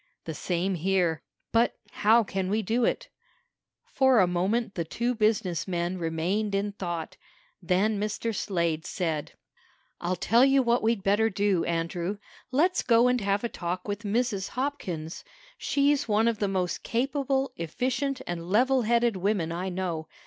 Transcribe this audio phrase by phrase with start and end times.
[0.23, 1.21] "The same here.
[1.51, 3.09] But how can we do it?"
[3.85, 7.17] For a moment the two business men remained in thought.
[7.61, 8.33] Then Mr.
[8.33, 9.33] Slade said:
[9.99, 12.17] "I'll tell you what we'd better do, Andrew.
[12.49, 14.47] Let's go and have a talk with Mrs.
[14.57, 15.23] Hopkins.
[15.55, 20.07] She's one of the most capable, efficient and level headed women I know.